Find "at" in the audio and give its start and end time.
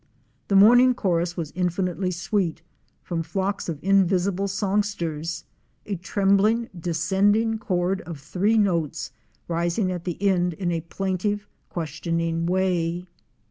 9.91-10.05